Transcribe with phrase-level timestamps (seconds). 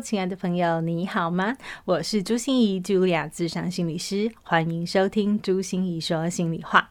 [0.00, 1.56] 亲爱的朋友，你好吗？
[1.84, 6.90] 我是朱心怡，Julia，咨商心理师，欢迎收听朱心怡说心里话。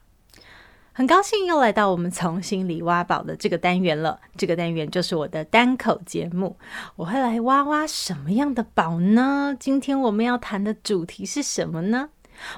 [0.91, 4.19] 很高兴又来到我们从心里挖宝的这个单元了。
[4.37, 6.57] 这个单元就是我的单口节目，
[6.95, 9.55] 我会来挖挖什么样的宝呢？
[9.59, 12.09] 今天我们要谈的主题是什么呢？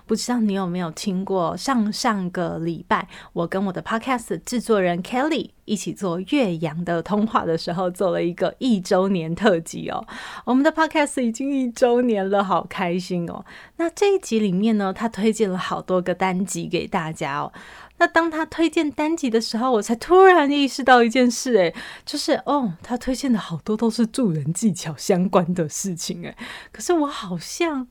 [0.05, 1.55] 不知道你有没有听过？
[1.57, 10.05] 上上个礼拜，我跟我的 podcast 制作人 Kelly 一起做岳阳的通话的时候，做了一个一周年特辑哦。
[10.45, 13.45] 我们的 podcast 已经一周年了，好开心哦。
[13.77, 17.51] 那这一集里面呢，他推荐了好多个单集给大家哦。
[17.99, 26.37] 那当他推荐单集的时候，我才突然意识到一件事，诶，就是哦，他推荐的好多都是助人技巧相关的事情，诶，
[26.71, 27.87] 可是我好像。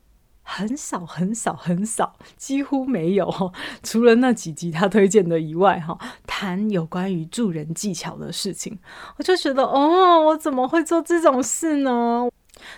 [0.49, 3.51] 很少很少很少，几乎没有，
[3.83, 8.79] 除了那几集他推荐的以外，哈，谈有关于助人技巧的事情，
[9.17, 12.29] 我就觉得，哦，我怎么会做这种事呢？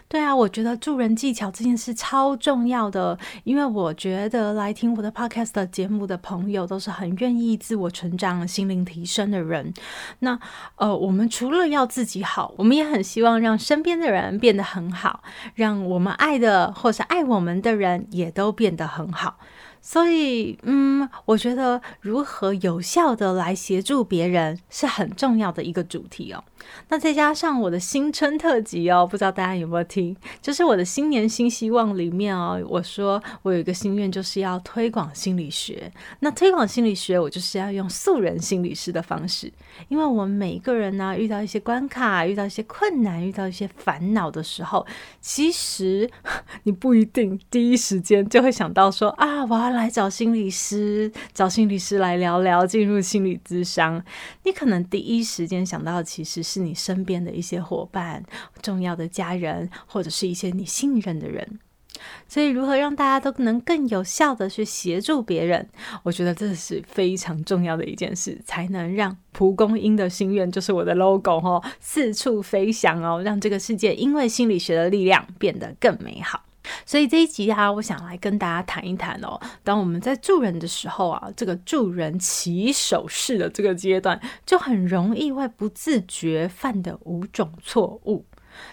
[0.08, 9.74] 对啊，我觉得助人技巧这件事超重要的，因为我觉得来听我的 podcast 的节目的朋友都是很愿意自我成长、心灵提升的人。
[10.20, 10.40] 那
[10.76, 15.24] 呃，我们除了要自己好，我们也很希望让身边的人变得很好，
[15.56, 19.38] 让我们爱的或是爱我们的人也都变得很好。
[19.82, 26.44] 所以，嗯，我觉得如何有效的来协助别人是很重要的一个主题哦。
[26.90, 30.16] 那再加上我的新春特辑哦，不知道大家有没有听？
[30.42, 35.92] 就是我的新年新希望里面哦，我说我有一个心愿，就是要推广心理学。
[36.20, 39.52] 那推广心理学，我就是要用素人心理师的方式，
[39.88, 44.86] 因为我们每一个人呢，遇到一些关卡，遇到一些困难，遇到一些烦恼的时候，
[45.22, 46.10] 其实
[46.64, 54.04] 你不一定第一时间就会想到说啊，我来找心理师，找心理师来聊聊，进入心理咨商。
[54.44, 58.24] 你可能第一时间想到的其实是你身边的一些伙伴、
[58.62, 61.60] 重要的家人，或者是一些你信任的人。
[62.30, 65.68] 所以，如何让大家都能更有效的去协助别人，
[66.04, 76.42] 我觉得这是非常重要的一件事，才能让蒲公英的心愿，就是我的 logo 哦，四处飞翔哦，让这个世界因为心理学的力量变得更美好。
[76.86, 79.40] 所以这一集啊，我想来跟大家谈一谈哦。
[79.64, 88.26] 当我们在助人的时候啊，这个助人起手式的这个阶段，就很容易会不自觉犯的五种错误。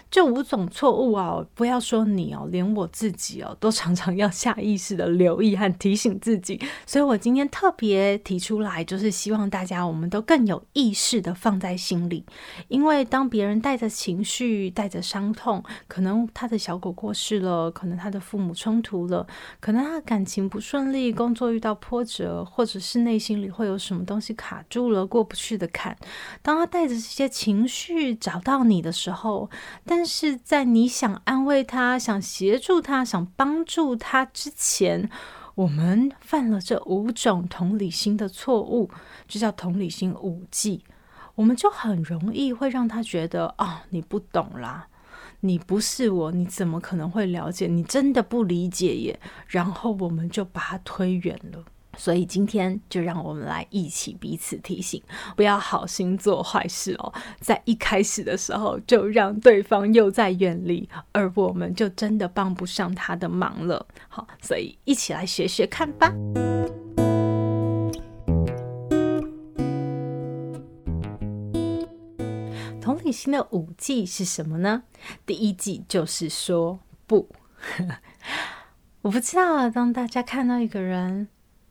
[0.09, 6.59] 这五种错误啊，不要说你哦，连我自己哦，都常常要下意识的留意和提醒自己。
[6.85, 12.25] 所以我今天特别提出来，就是希望大家我们都更有意识的放在心里。
[12.69, 19.27] 因为当别人带着情绪、带着伤痛，可能他的小狗过世了，可能他的父母冲突了，
[19.59, 25.95] 可能他的感情不顺利，工作遇到波折，或者是内心里会有什么东西卡住了，过不去的坎。
[26.41, 29.49] 当他带着这些情绪找到你的时候，
[29.85, 35.09] 但但是在你想安慰他、想协助他、想帮助他之前，
[35.55, 38.91] 我们犯了这五种同理心的错误，
[39.27, 40.83] 就叫同理心五忌。
[41.33, 44.87] 我们就很容易会让他觉得、哦，你不懂啦，
[45.39, 47.65] 你不是我，你怎么可能会了解？
[47.65, 49.19] 你真的不理解耶。
[49.47, 51.65] 然后我们就把他推远了。
[51.97, 55.01] 所以今天就让我们来一起彼此提醒，
[55.35, 57.11] 不要好心做坏事哦。
[57.41, 63.85] 在一开始的时候就让对方又在远离，而我们就真的帮不上他的忙了。
[64.07, 66.13] 好，所以一起来学学看吧。
[72.79, 74.83] 同理心的五忌是什么呢？
[75.25, 77.27] 第一忌就是说不。
[79.01, 81.27] 我不知道啊，当大家看到一个人。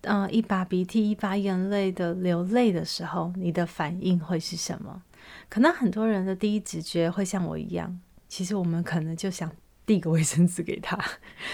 [0.06, 5.02] 嗯，一把鼻涕一把眼泪的流泪的时候，你的反应会是什么？
[5.48, 7.98] 可能很多人的第一直觉会像我一样，
[8.28, 9.50] 其实我们可能就想
[9.84, 10.98] 递个卫生纸给他，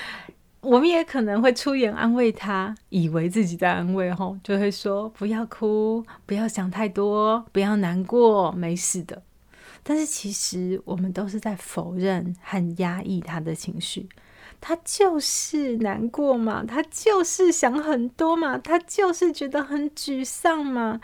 [0.60, 9.22] 我们也可能会出言安慰他，以为自己在安慰吼，就会说不要哭，不要想太多，不要难过，没事的。
[9.82, 14.08] 但是其实我们都是在否认和压抑他的情绪。
[14.62, 21.00] 他就是难过嘛，他就是想很多嘛，他就是觉得很沮丧嘛。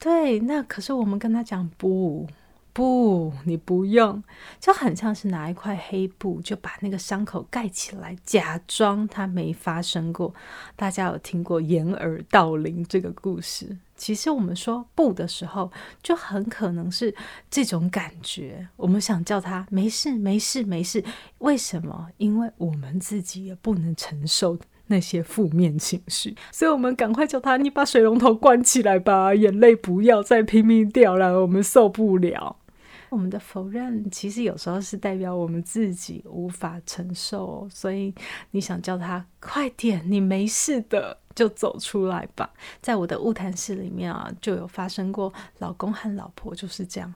[0.00, 2.26] 对，那可是我们跟他讲不，
[2.72, 4.22] 不，你不用，
[4.58, 10.34] 就很像是拿一块黑布就把那个伤口盖起来，假装它没发生过。
[10.74, 13.76] 大家有听过掩耳盗铃这个故事？
[13.98, 15.70] 其实我们说不的时候，
[16.02, 17.14] 就很可能是
[17.50, 18.68] 这种感觉。
[18.76, 21.04] 我们想叫他没事，没事，没事。
[21.38, 22.08] 为什么？
[22.16, 24.56] 因为我们自己也不能承受
[24.86, 32.56] 那些负面情绪，所以我们赶快叫他，你把水龙头关起来吧，眼泪不要再拼命掉了，我们受不了。
[33.10, 38.14] 我们的否认其实有时候是代表我们自己无法承受，所以
[38.50, 41.18] 你想叫他快点，你没事的。
[41.38, 42.50] 就走出来吧。
[42.80, 47.14] 在我的物谈室里面啊，就有发生过老公和老婆就是这样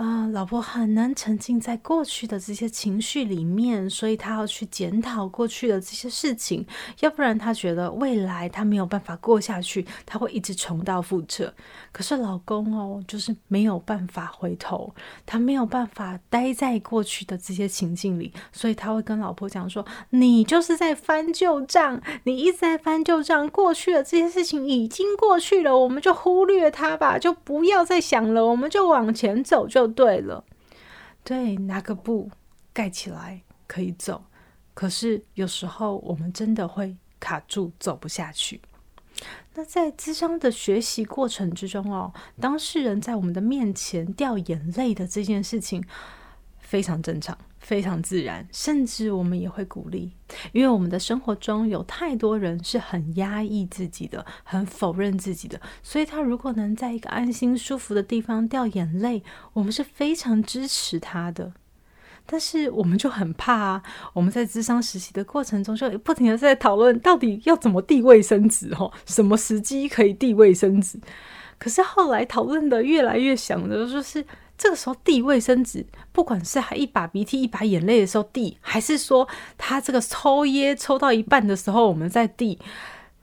[0.00, 6.66] 啊、老婆很难沉浸在过去的这些情绪里面，所以她要去检讨过去的这些事情，
[7.00, 11.52] 要不然她觉得未来她没有办法过下去，她会一直重蹈覆辙。
[11.92, 14.94] 可是老公哦，就是没有办法回头，
[15.26, 30.44] 他没有办法待在过去的这些情境里，所以他会跟老婆讲说：“你就是在翻旧账，你一直在翻旧账。”过去的这些事情已经过去了，我们就忽略它吧，就不要再想了，我们就往前走就对了。
[31.22, 32.30] 对，拿个布
[32.72, 34.24] 盖起来可以走，
[34.72, 38.60] 可是有时候我们真的会卡住，走不下去。
[39.54, 45.84] 那在咨商的学习过程之中哦，当事人在我们的面前掉眼泪的这件事情
[46.70, 47.36] 非常正常。
[47.58, 50.10] 非常自然，甚至我们也会鼓励，
[50.52, 59.22] 因为我们的生活中有太多人是很压抑自己的，很否认自己的，所以他如果能在一个安心舒服的地方掉眼泪，
[59.52, 61.52] 我们是非常支持他的。
[62.24, 63.82] 但是我们就很怕啊，
[64.14, 70.98] 我们在咨商实习的过程中，就不停的在讨论到底要怎么递卫生纸，哦，什么时机可以递卫生纸。
[71.60, 74.26] 可是后来讨论的越来越想的就是。
[74.62, 79.26] 这个时候递卫生纸，不管是还一把鼻涕一把眼泪的时候递，还是说
[79.56, 82.58] 他这个抽烟抽到一半的时候我们再递，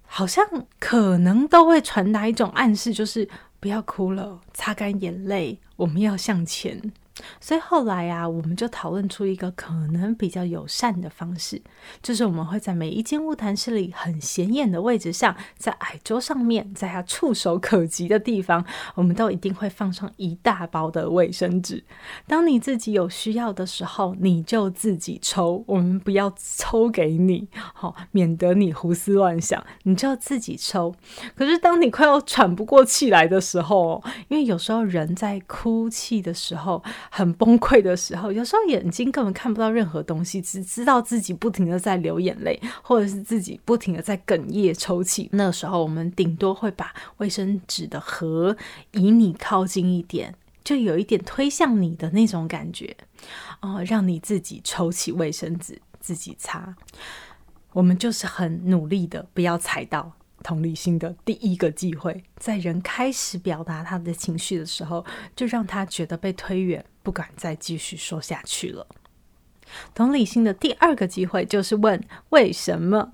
[0.07, 0.43] 好像
[0.79, 3.29] 可能都会传达一种暗示，就是
[3.59, 6.91] 不要哭了，擦干眼泪，我们要向前。
[7.39, 11.61] 所以后来啊，我们就讨论出一个可能比较友善的方式，
[12.01, 18.65] 就是我们会在每一间晤谈室里很显眼的位置上，在矮桌上面，在他触手可及的地方，
[18.95, 21.83] 我们都一定会放上一大包的卫生纸。
[22.27, 30.93] 当你自己有需要的时候，你就自己抽，我们不要抽给你，好，免得你胡思乱想，你就自己抽。
[31.35, 45.30] 可是当你快要喘不过气来的时候，因为有时候人在哭泣的时候，很崩溃的时候，有时候眼睛根本看不到任何东西，只知道自己不停的在流眼泪，或者是自己不停的在哽咽抽泣。
[45.33, 48.56] 那时候，我们顶多会把卫生纸的盒
[48.92, 52.95] 以你靠近一点，就有一点推向你的那种感觉，
[53.62, 56.75] 哦，让你自己抽起卫生纸，自己擦。
[57.74, 60.13] 我们就是很努力的，不要踩到。
[60.44, 65.04] 同理心的第一个机会，在人开始表达他的情绪的时候，
[65.36, 68.86] 就让他觉得被推远，不敢再继续说下去了。
[69.95, 73.12] 同理心的第二个机会就是问为什么？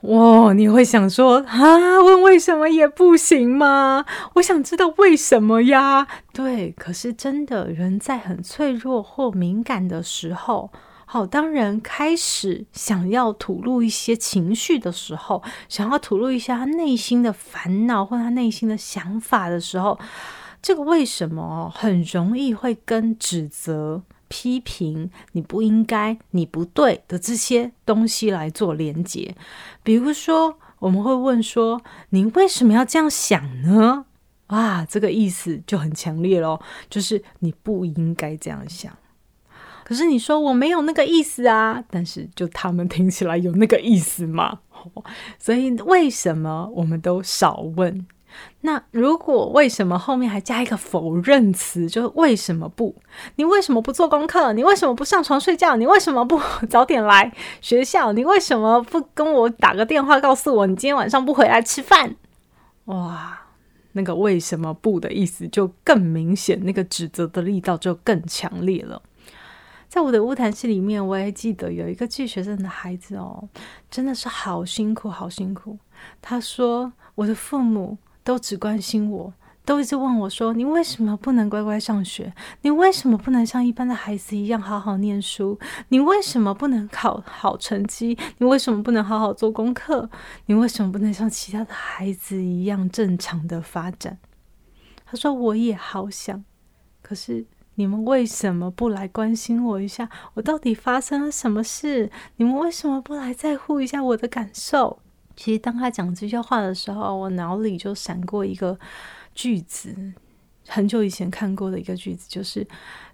[0.00, 4.06] 哇，你会想说啊，问为什么也不行吗？
[4.36, 6.08] 我想知道为什么呀？
[6.32, 10.70] 对，可是真的，人在很脆弱或敏感的时候。
[11.04, 19.98] 好，当人开始想要吐露一些情绪的时候，想要吐露一下他内心的烦恼或他内心的想法的时候，
[20.62, 29.34] 这个为什么很容易会跟指责、批评、你不应该、你不对的这些东西来做连结。
[29.82, 34.04] 比如说，我们会问说：“你为什么要这样想呢？”
[34.48, 38.92] 哇，这个意思就很强烈咯，就是你不应该这样想。
[39.84, 44.60] 可是你说我没有那个意思啊，但是就他们听起来有那个意思嘛，
[45.38, 48.06] 所以为什么我们都少问？
[48.62, 52.94] 那如果为什么后面还加一个否认词，就是为什么不？
[53.36, 54.52] 你为什么不做功课？
[54.52, 55.76] 你为什么不上床睡觉？
[55.76, 58.12] 你为什么不 早点来学校？
[58.12, 62.16] 你为什么不跟我打个电话告诉我你今天晚上不回来吃饭？
[62.86, 63.46] 哇，
[63.92, 69.02] 那个为什么不的意思就更明显，那个指责的力道就更强烈了。
[69.88, 73.48] 在我的乌谈室里面，我也记得有一个寄学生的孩子哦，
[73.90, 75.76] 真的是好辛苦，好辛苦。
[76.22, 77.98] 他说：“我的父母
[78.30, 79.34] 都只关心我，
[79.64, 82.32] 都一直问我说，你为什么不能乖乖上学？
[82.62, 85.58] 你为什么不能像一般的孩子一样好好念书？
[85.88, 88.16] 你为什么不能考好成绩？
[88.38, 90.08] 你为什么不能好好做功课？
[90.46, 94.18] 你为什么不能像其他的孩子一样正常的发展？”
[95.04, 96.44] 他说：“我也好想，
[97.02, 97.44] 可是
[97.74, 100.08] 你们为什么不来关心我一下？
[100.34, 102.08] 我到底发生了什么事？
[102.36, 105.00] 你们为什么不来在乎一下我的感受？
[105.40, 108.78] 其实当他讲这些话的时候，我脑里就闪过一个
[109.34, 110.12] 句子，
[110.68, 112.66] 很久以前看过的一个句子，就是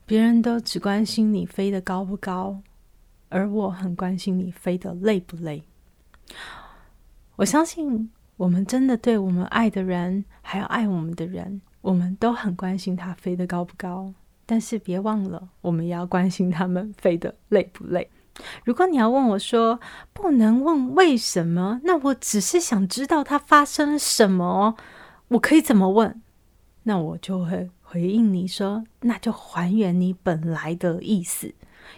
[0.05, 2.61] 别人都只关心你飞得高不高，
[3.29, 5.63] 而我很关心你飞得累不累。
[7.37, 14.13] 我相信我们真的对我们爱的人，还有爱我们的人，我们都很关心他飞得高不高。
[14.45, 18.11] 但是别忘了，我们也要关心他们飞得累不累。
[18.65, 19.81] 如果你要问我说，
[20.13, 24.77] 不能问为什么，那我只是想知道它发生了什么，
[25.29, 26.21] 我可以怎么问？
[26.85, 31.55] 那我就会回应你说，那就还原你本来的意思，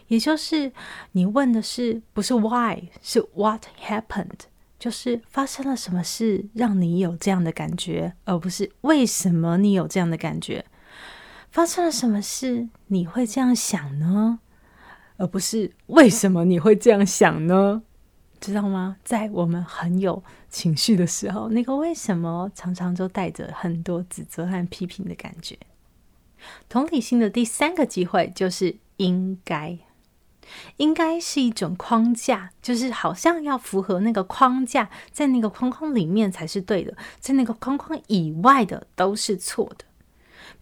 [0.07, 0.73] 也就是
[1.12, 4.47] 你问的是不是 why，是 what happened，
[4.78, 10.64] 就是发生了什么事让你有这样的感觉，而不是为什么你有这样的感觉。
[11.50, 14.40] 发生了什么事你会这样想呢？
[15.19, 17.83] 而不是为什么你会这样想呢？
[18.41, 18.97] 知道吗？
[19.05, 25.59] 在我们很有情绪的时候，那个为什么常常都带着很多指责和批评的感觉。
[26.69, 29.77] 同理心的第三个机会就是应该，
[30.77, 39.85] 应该是一种框架，就是好像要符合那个框架，在那个框框里面才是对的，在那个框框以外的都是错的。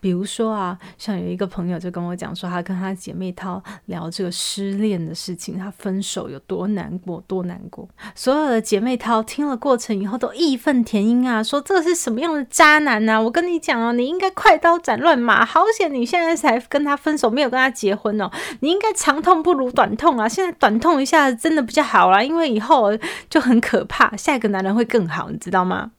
[0.01, 7.89] 比如说啊，像有一个朋友就跟我讲说，他跟他姐妹淘聊这个失恋的事情，他分手有多难过，多难过。
[8.15, 13.21] 所有的姐妹淘听了过程以后都义愤填膺啊，说这是什么样的渣男啊？
[13.21, 18.31] 我跟你讲哦，你应该快刀斩乱麻，好险你现在才跟他分手，没有跟他结婚哦。
[18.61, 22.97] 你应该长痛不如短痛啊，现在短痛一下真的比较好啦，因为以后
[23.29, 25.91] 就很可怕，下一个男人会更好，你知道吗？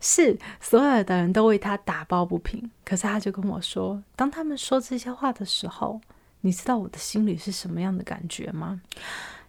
[0.00, 6.00] 是所有的人都为他打抱不平，可是他就跟我说，当他们说这些话的时候，
[6.42, 8.80] 你知道我的心里是什么样的感觉吗？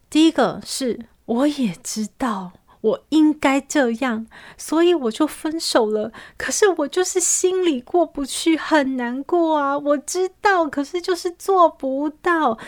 [0.09, 2.51] 第一个是我也知道
[2.81, 4.27] 我应该这样，
[4.57, 6.11] 所以我就分手了。
[6.37, 9.77] 可是我就是心里过不去，很难过啊。
[9.77, 12.59] 我知道，可是就是做不到。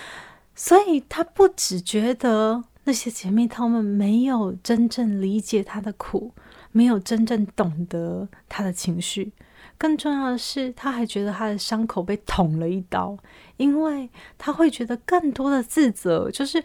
[0.56, 6.32] 所以他不只觉得那些姐妹她们没有真正理解他的苦。
[6.76, 9.32] 没有真正懂得他的情绪，
[9.78, 13.18] 更重要的是，他还觉得他的伤口被捅了一刀，
[13.56, 16.62] 因为他会觉得更多的自责，就是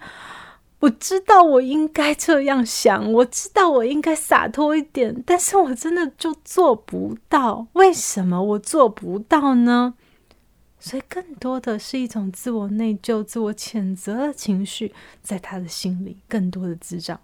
[0.81, 9.95] 我知道我应该这样想，我知道我应该洒脱一点，但是我真的就做不到，为什么我做不到呢？
[10.81, 17.21] 所以，更多的是一种自我内疚、自我谴责的情绪，在他的心里更多的滋长。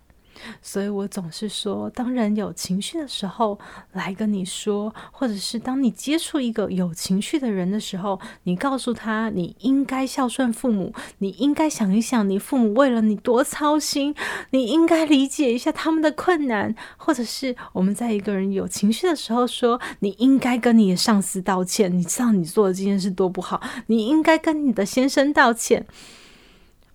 [0.61, 3.59] 所以我总是说，当人有情绪的时候，
[3.93, 14.15] 来跟你说，或者是当你接触一个有情绪的人的时候，你告诉他，你应该孝顺父母，你应该想一想，你父母为了你多操心，
[14.51, 25.87] 你应该理解一下他们的困难，或者是我们在一个人有情绪的时候说，你应该跟你的上司道歉，你知道你做的这件事多不好，你应该跟你的先生道歉。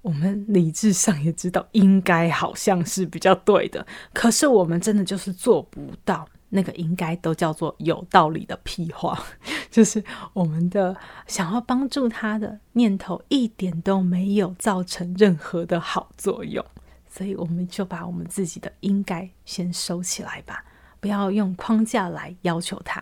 [0.02, 6.28] 我们理智上也知道应该好像是比较对的，可是我们真的就是做不到。
[6.54, 9.18] 那个应该都叫做有道理的屁话，
[9.72, 10.04] 就是
[10.34, 16.66] 我们的想要帮助他的念头一点都没有造成任何的好作用，
[17.10, 20.66] 所以我们就把我们自己的应该先收起来吧，
[21.00, 23.02] 不要用框架来要求他。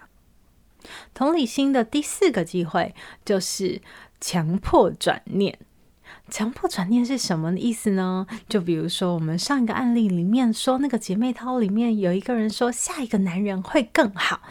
[1.15, 2.93] 同理心的第四个机会
[3.25, 3.81] 就是
[4.21, 5.57] 强迫转念。
[6.29, 8.25] 强迫转念是什么意思呢？
[8.47, 14.41] 就比如说，我们上一个案例里面说，那个姐妹淘里面有一个人说，下一个男人会更好。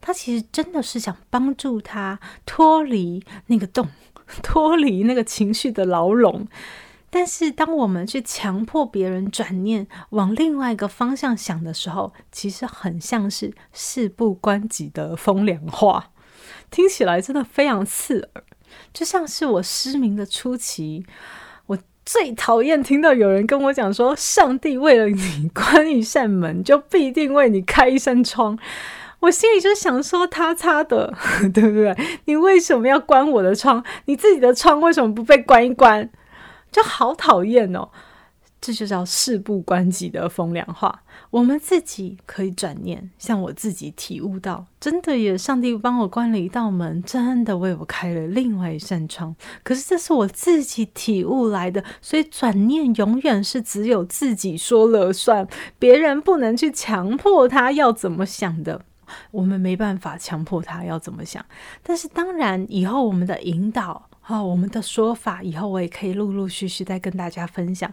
[0.00, 3.88] 他其实真的是想帮助他脱离那个洞，
[4.42, 6.46] 脱离那个情绪的牢笼。
[7.08, 16.10] 但是，当我们去强迫别人转念，往另外一个方向想的时候，其实很像是事不关己的风凉话，
[16.70, 18.44] 听起来真的非常刺耳。
[18.92, 21.04] 就像是我失明的初期，
[21.66, 28.58] 我最讨厌听到有人跟我讲说，上帝为了你 关一扇门，就必定为你开一扇窗。
[29.20, 31.14] 我心里就想说，他擦的，
[31.54, 31.96] 对不对？
[32.24, 33.84] 你为什么要关我的窗？
[34.06, 36.10] 你自己的窗为什么不被关一关？
[36.72, 37.90] 就好讨厌哦。
[38.62, 41.02] 这就叫事不关己的风凉话。
[41.30, 49.34] 我们自己可以转念，像我自己体悟到，真的耶，上帝帮我关了一道门，真的为我开了另外一扇窗。
[49.64, 55.46] 可是这是我自己体悟来的，所以转念永远是只有自己说了算，
[55.78, 58.82] 别人不能去强迫他要怎么想的。
[59.32, 61.44] 我们没办法强迫他要怎么想，
[61.82, 64.08] 但是当然以后我们的引导。
[64.28, 67.92] 哦，我们的说法以后我也可以陆陆续续再跟大家分享。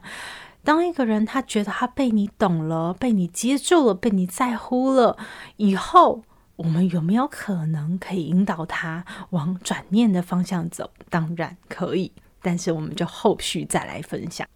[0.63, 5.17] 当一个人他觉得他被你懂了，被你接住了，被你在乎了，
[5.57, 6.23] 以后
[6.57, 10.91] 我们有没有可能可以引导他往转念的方向走？
[11.09, 12.11] 当然可以，
[12.41, 14.47] 但是我们就后续再来分享。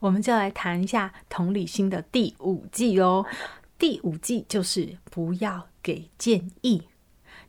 [0.00, 3.24] 我们就来谈一下同理心的第五季哦。
[3.78, 6.82] 第五季就是不要给建议。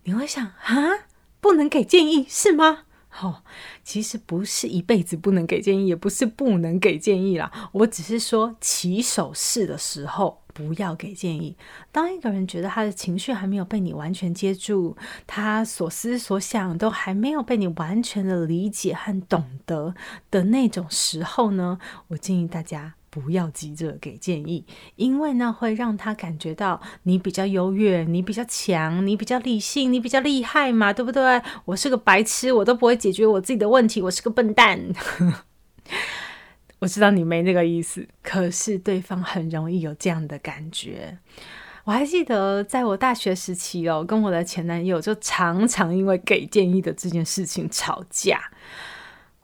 [0.03, 1.07] 你会想啊，
[1.39, 2.83] 不能给建议是吗？
[3.21, 3.43] 哦，
[3.83, 7.51] 其实不是一辈子不能给建议，也不是不能给建议啦。
[7.71, 11.55] 我只是说起手式的时候不要给建议。
[11.91, 19.93] 当一个人觉得他的情绪还没有被你完全接住，他所思所想都还没有被你完全的理解和懂得
[20.31, 21.77] 的那种时候呢，
[22.07, 22.95] 我建议大家。
[23.13, 24.65] 不要急着给建议，
[24.95, 31.39] 因为呢会让他感觉到你比较优越，你比较强，你比较理性，你比较厉害嘛，对不对？
[31.65, 34.79] 我是个白痴，我都不会解决我自己的问题，我是个笨蛋。
[36.81, 41.19] 我知道你没那个意思，可是对方很容易有这样的感觉。
[41.83, 48.41] 我还记得在我大学时期哦，跟我的前男友就常常因为给建议的这件事情吵架。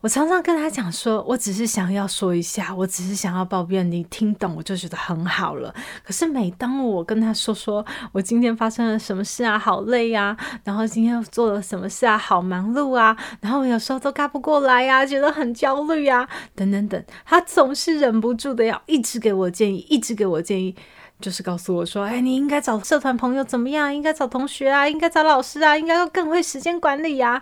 [0.02, 5.76] 我常常跟他讲说，我只是想要说一下，我只是想要抱怨，你听懂我就觉得很好了。
[6.06, 16.26] 可是每当我跟他说说我今天发生了什么事啊，好累啊，然后今天又做了什么事啊，好忙碌啊，然后有时候都干不过来啊，觉得很焦虑啊，
[16.56, 20.74] 等等等，他总是忍不住的要一直给我建议，一直给我建议。
[21.20, 23.94] 就是告诉我说，哎，你应该找社团朋友怎么样？
[23.94, 27.42] 应该找同学啊，应该找老师啊，应该要更会时间管理呀。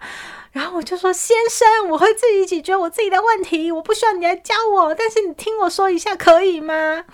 [0.57, 7.05] 然后我就说，先生，我会自己解决我自己的问题，我不需要你来教我，但是你听我说一下可以吗？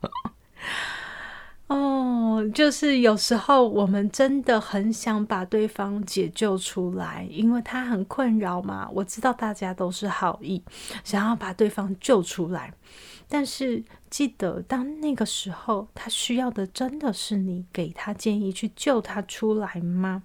[1.68, 8.88] 哦，就是有时候我们真的很想把对方解救出来，因为他很困扰嘛。
[8.94, 10.62] 我知道大家都是好意，
[11.04, 12.72] 想要把对方救出来。
[13.28, 20.22] 但是记得，当那个时候，他需要的真的是你给他建议去救他出来吗？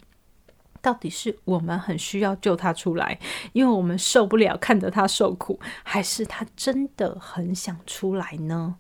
[0.82, 3.20] 到底是我们很需要救他出来，
[3.54, 8.76] 因为我们受不了看着他受苦，还是他真的很想出来呢？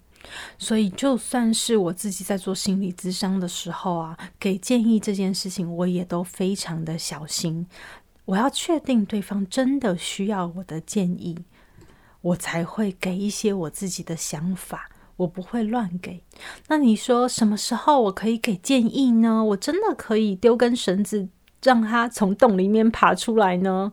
[0.57, 7.65] 所以，就算是我自己在做心理咨商的时候啊，给建议这件事情，我也都非常的小心。
[8.25, 11.45] 我要确定对方真的需要我的建议。
[12.21, 16.21] 我才会给一些我自己的想法，我不会乱给。
[16.67, 19.41] 那你说什么时候我可以给建议呢？
[19.45, 21.29] 我真的可以丢根绳子
[21.61, 23.91] 让他从洞里面爬出来呢？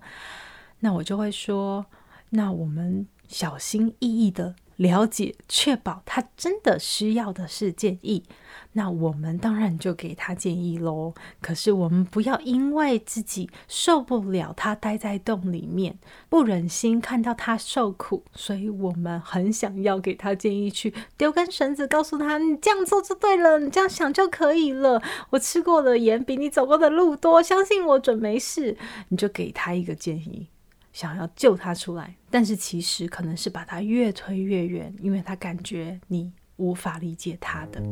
[0.81, 1.87] 那我就会说，
[2.31, 4.55] 那我们小心翼翼的。
[4.77, 8.25] 了解，确保他真的需要的是建议，
[8.73, 11.15] 那我们当然就给他建议喽。
[11.41, 25.03] 可是我们不要因为自己受不了他待在洞里面，不忍心看到他受苦，所以我们很想要给他建议，去丢根绳子，告诉他你这样做就对了，你这样想就可以了。
[25.31, 28.77] 我吃过的盐比你走过的路多，相信我准没事。
[29.09, 30.49] 你就给他一个建议。
[30.97, 37.83] 想要救他出来，但是其实可能是把他越推越远，因为他感觉你无法理解他的。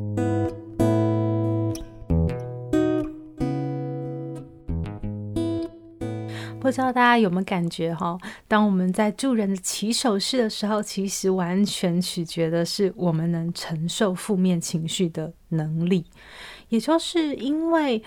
[6.58, 8.16] 不知道大家有没有感觉哈？
[8.48, 16.06] 当我们在助人的起手式的时候，其实完全取决的是我们能承受负面情绪的能力。
[16.70, 18.02] 也就是因为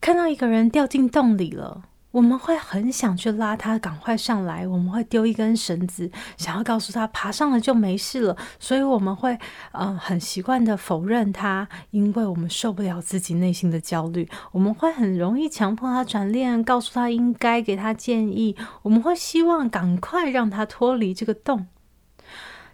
[0.00, 1.82] 看到一个人掉进洞里了。
[2.10, 8.36] 我们会很想去拉他赶快上来，我们会丢一根绳子，想要告诉他爬上了就没事了。
[8.58, 9.38] 所以我们会、
[9.72, 14.26] 呃、很习惯的否认他，因为我们受不了自己内心的焦虑。
[14.52, 18.56] 我们会很容易强迫他转念，告诉他应该给他建议。
[18.82, 21.66] 我们会希望赶快让他脱离这个洞。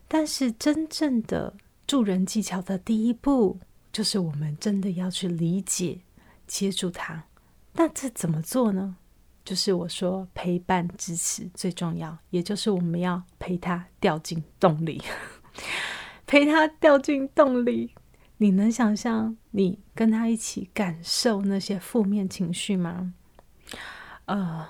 [0.06, 1.54] 但是真正的
[1.86, 3.58] 助人技巧的第一步，
[3.92, 5.98] 就是我们真的要去理解、
[6.46, 7.24] 接住他。
[7.72, 8.96] 那这怎么做呢？
[9.44, 15.02] 就是我说陪伴支持最重要，也就是我们要陪他掉进洞里，
[16.26, 17.94] 陪他掉进洞里。
[18.38, 23.12] 你能想象你跟他一起感受那些负面情绪吗？
[24.24, 24.66] 呃，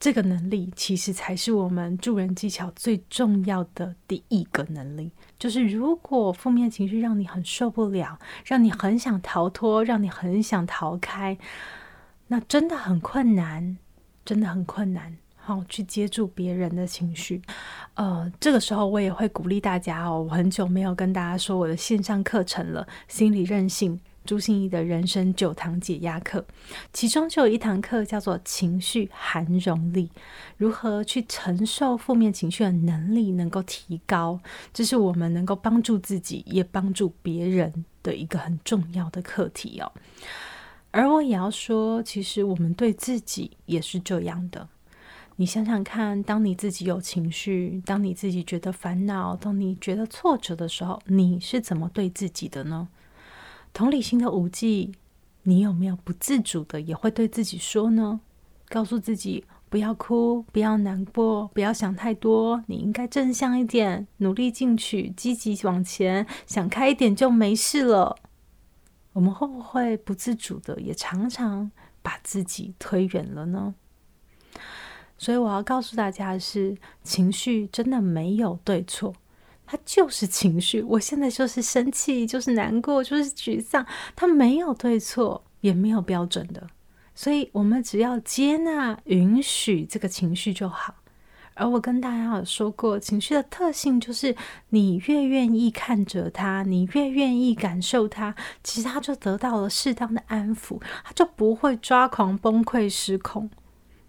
[0.00, 5.12] 这个能力其实才是我们助人技巧最重要的第一个能力。
[5.38, 11.38] 就是如果负面情绪让你很受不了，让你很想逃脱，让你很想逃开，
[12.26, 13.78] 那真的很困难。
[14.26, 17.40] 真的很困难，好去接住别人的情绪。
[17.94, 20.26] 呃，这个时候我也会鼓励大家哦。
[20.28, 26.44] 我很久没有跟大家说我的线上课程了，心理韧性朱心怡的人生九堂解压课，
[26.92, 30.10] 其中就有一堂课叫做“情绪涵容力”，
[30.58, 34.40] 如何去承受负面情绪的能力能够提高，
[34.74, 39.92] 这是我们能够帮助自己也帮助别人的一个很重要的课题哦。
[40.90, 44.68] 而我也要说，其实我们对自己也是这样的。
[45.36, 52.88] 你想想看，当你自己有情绪，当你自己觉得烦恼，当你觉得挫折的时候，你是怎么对自己的呢？
[53.74, 54.92] 同理心的五技，
[55.42, 58.20] 你有没有不自主的也会对自己说呢？
[58.70, 68.16] 告诉自己不要哭，不要难过，不要想太多，你应该正向一点，努力进取，积极往前，想开一点就没事了。
[69.16, 71.70] 我们会不会不自主的也常常
[72.02, 73.74] 把自己推远了呢？
[75.16, 79.14] 所以我要告诉大家的是，情绪真的没有对错，
[79.64, 80.82] 它就是情绪。
[80.82, 86.68] 我现在就是生气，就是难过，就是沮丧，它没有对错，也没有标准的。
[87.14, 90.94] 所以我们只要接纳、允许这个情绪就好。
[91.56, 94.36] 而我跟大家有说过，情绪的特性就是，
[94.68, 103.48] 你越愿意看着它，你越愿意感受它，其实它就得到了适当的安抚，它就不会抓狂、崩溃、失控。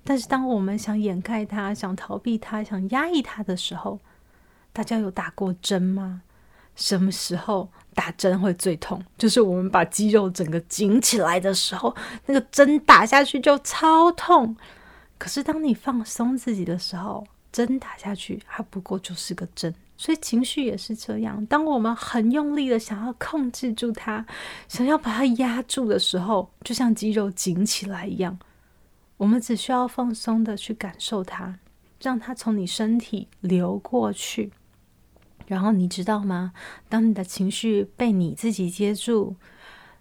[0.04, 4.00] 但是，当我们想掩盖它、想逃避它、想压抑它的时候，
[4.74, 6.22] 大家有打过针吗？
[6.76, 9.02] 什么时候打针会最痛？
[9.18, 14.56] 就是我们把肌肉整个紧起来的时候，那个针打下去就超痛。
[15.18, 17.26] 可是，当你放松自己的时候，
[17.66, 19.74] 针打下去，它不过就是个针。
[19.98, 21.44] 所以，情绪也是这样。
[21.48, 24.24] 当我们很用力的想要控制住它，
[24.68, 28.38] 想要把它压住的时候，就像肌肉紧起来一样。
[29.18, 31.58] 我们只需要放松的去感受它，
[32.00, 34.52] 让它从你身体流过去。
[35.48, 36.54] 然后你知道吗？
[36.88, 39.36] 当你的情绪被你自己接住，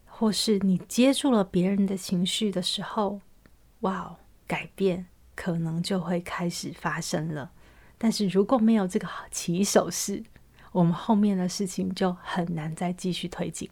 [0.04, 3.22] 或是你接住了别人的情绪的时候，
[3.80, 4.16] 哇哦，
[4.46, 7.52] 改变可能就会开始发生了。
[7.96, 10.24] 但是如果没有这个起手式，
[10.72, 13.70] 我们后面的事情就很难再继续推进。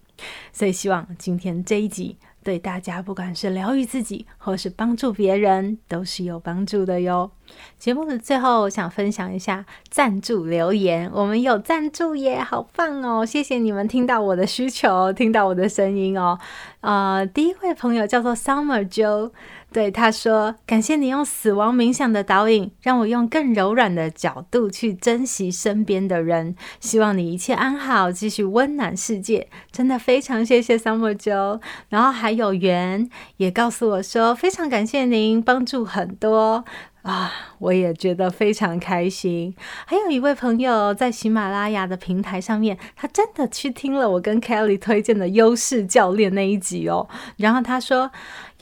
[0.53, 2.16] 所以希望今天这一集。
[2.44, 7.31] 对大家，不管是疗愈自己，或是帮助别人，都是有帮助的哟。
[7.78, 11.11] 节目的最后，我想分享一下赞助留言。
[11.12, 13.26] 我们有赞助耶，好棒哦！
[13.26, 16.38] 谢谢你们听到我的需求，听到我的声音哦。
[16.80, 19.33] 呃，第一位朋友叫做 Summer Joe。
[19.72, 26.54] 对他说：“感谢你用死亡冥想的导引，让我用更柔软的角度去珍惜身边的人。
[26.78, 29.48] 希望你一切安好，继续温暖世界。
[29.72, 31.61] 真的非常谢谢 Summer Joe。
[31.88, 36.64] 然后还有缘也告诉我说，非常感谢您帮助很多。”
[37.05, 39.55] 啊，我也觉得非常开心。
[39.85, 47.07] 还有一位朋友在喜马拉雅的平台上面，他真的去听了我跟 Kelly 推荐的优势教练那一集哦。
[47.37, 48.11] 然后他说，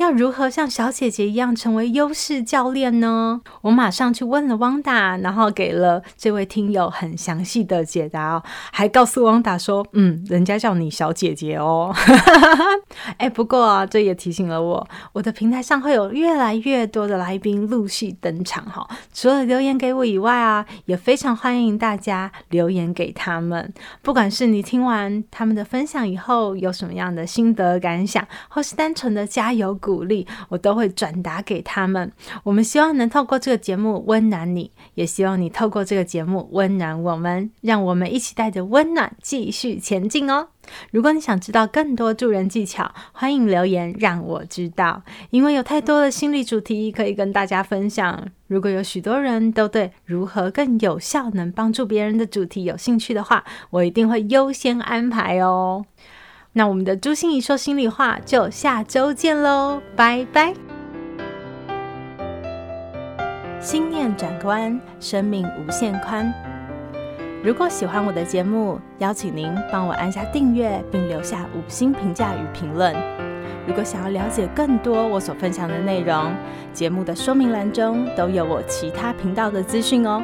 [0.03, 3.41] 要如何像小姐姐一样成为优势教练呢？
[3.61, 11.95] 我马上去问了汪达，然后给了这位听友很详细的解答哦，还告诉汪达说，嗯，人家叫你小姐姐哦。
[13.19, 18.85] 哎，不过啊，这也提醒了我，我的平台上会有越来越多的来宾陆续登场哈！
[19.15, 23.73] 除了留言给我以外啊，也非常欢迎大家留言给他们。
[24.03, 32.11] 不管是你听完他们的分享以后有什么样的心得感想，或是单纯的加油鼓鼓励，我都会转达给他们。
[32.45, 40.49] 我们希望能透过这个节目温暖你，也希望你透过这个节目温暖我们，让我们一起带着温暖继续前进哦。
[40.93, 45.03] 如果你想知道更多助人技巧，欢迎留言让我知道。
[45.31, 48.29] 因为有太多的心理主题可以跟大家分享。
[48.47, 55.85] 如果有许多人都对如何更有效能帮助别人的主题有兴趣的话，我一定会优先安排哦。
[56.55, 60.53] 那我们的朱心怡说心里话就下周见喽，拜拜。
[63.59, 66.31] 心念转个弯，生命无限宽。
[67.43, 72.95] 如果喜欢我的节目，邀请您帮我按下订阅，并留下五星评价与评论。
[73.67, 76.35] 如果想要了解更多我所分享的内容，
[76.75, 80.23] 节目的说明栏中都有我其他频道的资讯哦。